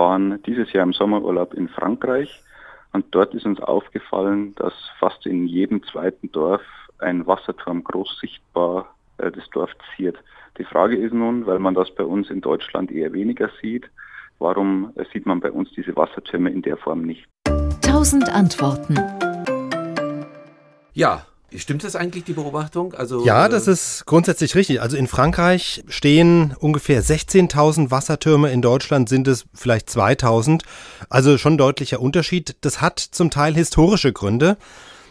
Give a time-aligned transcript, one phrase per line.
[0.00, 2.42] waren dieses Jahr im Sommerurlaub in Frankreich
[2.94, 6.62] und dort ist uns aufgefallen, dass fast in jedem zweiten Dorf
[7.00, 10.16] ein Wasserturm groß sichtbar äh, das Dorf ziert.
[10.56, 13.90] Die Frage ist nun, weil man das bei uns in Deutschland eher weniger sieht,
[14.38, 17.26] warum äh, sieht man bei uns diese Wassertürme in der Form nicht?
[17.82, 18.94] Tausend Antworten.
[20.94, 21.26] Ja,
[21.56, 22.94] Stimmt das eigentlich, die Beobachtung?
[22.94, 24.80] Also, ja, das äh, ist grundsätzlich richtig.
[24.80, 30.62] Also in Frankreich stehen ungefähr 16.000 Wassertürme, in Deutschland sind es vielleicht 2.000.
[31.08, 32.56] Also schon deutlicher Unterschied.
[32.60, 34.56] Das hat zum Teil historische Gründe.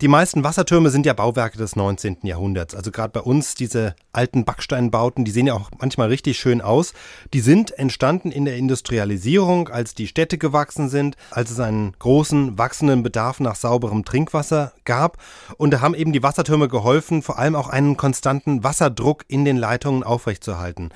[0.00, 2.20] Die meisten Wassertürme sind ja Bauwerke des 19.
[2.22, 2.74] Jahrhunderts.
[2.74, 6.94] Also gerade bei uns diese alten Backsteinbauten, die sehen ja auch manchmal richtig schön aus.
[7.34, 12.56] Die sind entstanden in der Industrialisierung, als die Städte gewachsen sind, als es einen großen,
[12.56, 15.18] wachsenden Bedarf nach sauberem Trinkwasser gab.
[15.58, 19.58] Und da haben eben die Wassertürme geholfen, vor allem auch einen konstanten Wasserdruck in den
[19.58, 20.88] Leitungen aufrechtzuerhalten.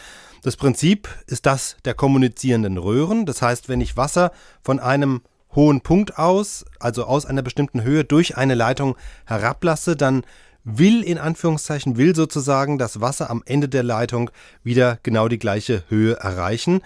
[0.42, 3.26] Das Prinzip ist das der kommunizierenden Röhren.
[3.26, 4.32] Das heißt, wenn ich Wasser
[4.62, 5.20] von einem
[5.54, 10.24] hohen Punkt aus, also aus einer bestimmten Höhe durch eine Leitung herablasse, dann
[10.64, 14.30] will in Anführungszeichen, will sozusagen das Wasser am Ende der Leitung
[14.62, 16.80] wieder genau die gleiche Höhe erreichen.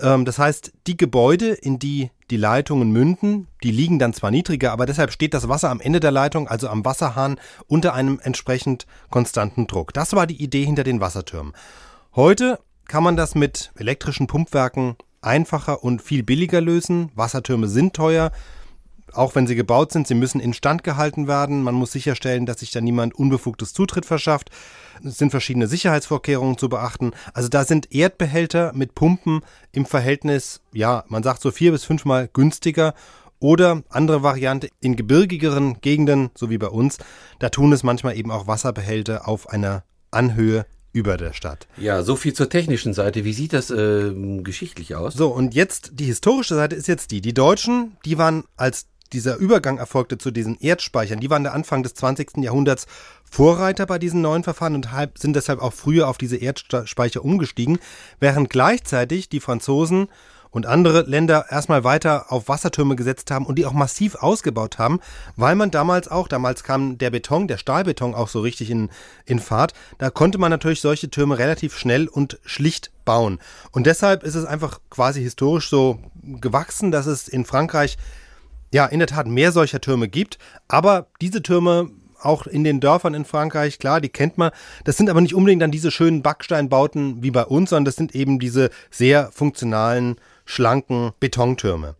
[0.00, 4.72] Ähm, das heißt, die Gebäude, in die die Leitungen münden, die liegen dann zwar niedriger,
[4.72, 8.86] aber deshalb steht das Wasser am Ende der Leitung, also am Wasserhahn, unter einem entsprechend
[9.10, 9.92] konstanten Druck.
[9.92, 11.52] Das war die Idee hinter den Wassertürmen.
[12.16, 12.58] Heute
[12.88, 17.10] kann man das mit elektrischen Pumpwerken einfacher und viel billiger lösen.
[17.14, 18.32] Wassertürme sind teuer,
[19.12, 20.06] auch wenn sie gebaut sind.
[20.06, 21.62] Sie müssen instand gehalten werden.
[21.62, 24.50] Man muss sicherstellen, dass sich da niemand unbefugtes Zutritt verschafft.
[25.04, 27.12] Es sind verschiedene Sicherheitsvorkehrungen zu beachten.
[27.34, 29.40] Also da sind Erdbehälter mit Pumpen
[29.72, 32.94] im Verhältnis, ja, man sagt so vier bis fünfmal günstiger.
[33.40, 36.98] Oder andere Variante in gebirgigeren Gegenden, so wie bei uns,
[37.40, 41.66] da tun es manchmal eben auch Wasserbehälter auf einer Anhöhe über der Stadt.
[41.76, 43.24] Ja, so viel zur technischen Seite.
[43.24, 44.12] Wie sieht das äh,
[44.42, 45.14] geschichtlich aus?
[45.14, 47.20] So, und jetzt die historische Seite ist jetzt die.
[47.20, 51.82] Die Deutschen, die waren, als dieser Übergang erfolgte zu diesen Erdspeichern, die waren der Anfang
[51.82, 52.38] des 20.
[52.38, 52.86] Jahrhunderts
[53.30, 54.88] Vorreiter bei diesen neuen Verfahren und
[55.18, 57.78] sind deshalb auch früher auf diese Erdspeicher umgestiegen,
[58.20, 60.08] während gleichzeitig die Franzosen
[60.52, 65.00] und andere Länder erstmal weiter auf Wassertürme gesetzt haben und die auch massiv ausgebaut haben,
[65.34, 68.90] weil man damals auch, damals kam der Beton, der Stahlbeton auch so richtig in,
[69.24, 73.40] in Fahrt, da konnte man natürlich solche Türme relativ schnell und schlicht bauen.
[73.72, 77.96] Und deshalb ist es einfach quasi historisch so gewachsen, dass es in Frankreich
[78.72, 80.38] ja in der Tat mehr solcher Türme gibt,
[80.68, 81.90] aber diese Türme
[82.24, 84.52] auch in den Dörfern in Frankreich, klar, die kennt man.
[84.84, 88.14] Das sind aber nicht unbedingt dann diese schönen Backsteinbauten wie bei uns, sondern das sind
[88.14, 91.96] eben diese sehr funktionalen schlanken Betontürme.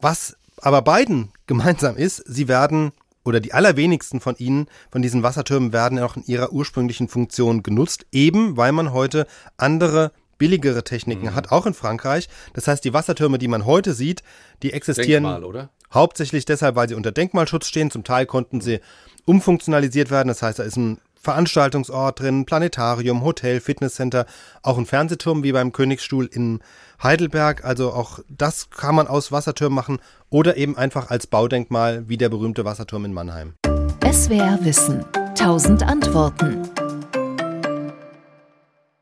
[0.00, 2.92] Was aber beiden gemeinsam ist, sie werden
[3.24, 8.06] oder die allerwenigsten von ihnen, von diesen Wassertürmen, werden auch in ihrer ursprünglichen Funktion genutzt,
[8.12, 9.26] eben weil man heute
[9.56, 11.34] andere billigere Techniken mhm.
[11.34, 12.28] hat, auch in Frankreich.
[12.54, 14.22] Das heißt, die Wassertürme, die man heute sieht,
[14.62, 17.90] die existieren Denkmal, hauptsächlich deshalb, weil sie unter Denkmalschutz stehen.
[17.90, 18.80] Zum Teil konnten sie
[19.24, 20.28] umfunktionalisiert werden.
[20.28, 24.26] Das heißt, da ist ein Veranstaltungsort drin, Planetarium, Hotel, Fitnesscenter,
[24.62, 26.60] auch ein Fernsehturm wie beim Königsstuhl in
[27.02, 27.64] Heidelberg.
[27.64, 29.98] Also auch das kann man aus Wassertürmen machen
[30.30, 33.54] oder eben einfach als Baudenkmal wie der berühmte Wasserturm in Mannheim.
[34.08, 35.04] SWR Wissen.
[35.14, 36.62] 1000 Antworten.